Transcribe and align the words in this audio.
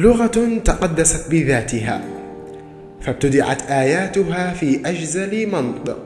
لغة 0.00 0.60
تقدست 0.64 1.30
بذاتها 1.30 2.04
فابتدعت 3.00 3.70
آياتها 3.70 4.52
في 4.52 4.80
أجزل 4.86 5.46
منطق. 5.52 5.98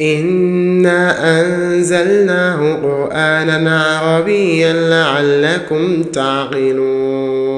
إنا 0.00 1.40
أنزلناه 1.40 2.74
قرآنا 2.74 3.82
عربيا 3.82 4.72
لعلكم 4.72 6.02
تعقلون. 6.02 7.52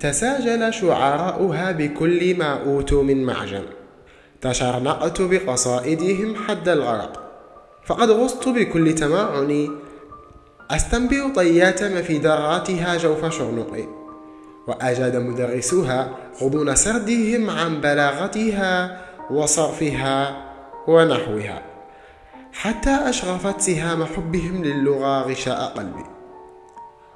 تساجل 0.00 0.72
شعراؤها 0.74 1.72
بكل 1.72 2.38
ما 2.38 2.62
أوتوا 2.66 3.02
من 3.02 3.24
معجم. 3.24 3.62
تشرنقت 4.40 5.22
بقصائدهم 5.22 6.34
حد 6.34 6.68
الغرق. 6.68 7.24
فقد 7.86 8.10
غصت 8.10 8.48
بكل 8.48 8.94
تمعني 8.94 9.70
أستنبئ 10.70 11.32
طياتم 11.32 12.02
في 12.02 12.18
دراتها 12.18 12.96
جوف 12.96 13.34
شرنقي 13.34 13.84
وأجاد 14.66 15.16
مدرسوها 15.16 16.10
غضون 16.42 16.74
سردهم 16.74 17.50
عن 17.50 17.80
بلاغتها 17.80 19.00
وصرفها 19.30 20.44
ونحوها 20.88 21.62
حتى 22.52 22.90
أشغفت 22.90 23.60
سهام 23.60 24.04
حبهم 24.04 24.64
للغة 24.64 25.22
غشاء 25.22 25.64
قلبي. 25.76 26.04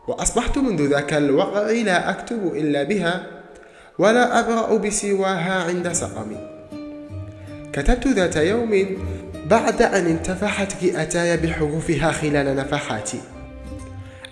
وأصبحت 0.09 0.59
منذ 0.59 0.89
ذاك 0.89 1.13
الوقع 1.13 1.71
لا 1.71 2.11
أكتب 2.11 2.47
إلا 2.55 2.83
بها 2.83 3.27
ولا 3.99 4.41
أبرأ 4.41 4.77
بسواها 4.77 5.65
عند 5.65 5.93
سقمي. 5.93 6.37
كتبت 7.73 8.07
ذات 8.07 8.37
يوم 8.37 8.87
بعد 9.51 9.83
أن 9.83 10.07
انتفحت 10.07 10.73
كئتاي 10.73 11.37
بحروفها 11.37 12.13
خلال 12.13 12.57
نفحاتي. 12.57 13.21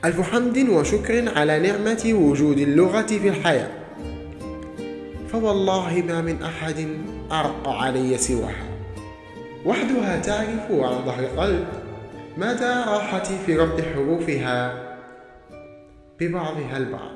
ألف 0.04 0.20
حمد 0.20 0.68
وشكر 0.68 1.38
على 1.38 1.58
نعمة 1.58 2.12
وجود 2.14 2.58
اللغة 2.58 3.06
في 3.06 3.28
الحياة. 3.28 3.70
فوالله 5.28 6.04
ما 6.08 6.20
من 6.20 6.42
أحد 6.42 6.88
أرق 7.32 7.68
علي 7.68 8.18
سواها. 8.18 8.66
وحدها 9.66 10.20
تعرف 10.20 10.70
عن 10.70 11.04
ظهر 11.06 11.24
قلب 11.24 11.66
مدى 12.36 12.90
راحتي 12.90 13.38
في 13.46 13.56
ربط 13.56 13.80
حروفها 13.80 14.82
ببعضها 16.20 16.76
البعض. 16.76 17.12